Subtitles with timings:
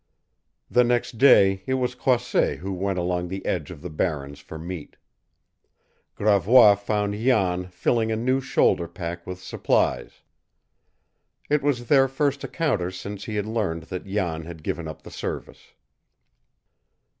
[0.67, 4.57] The next day it was Croisset who went along the edge of the Barrens for
[4.57, 4.95] meat.
[6.15, 10.21] Gravois found Jan filling a new shoulder pack with supplies.
[11.51, 15.11] It was their first encounter since he had learned that Jan had given up the
[15.11, 15.71] service.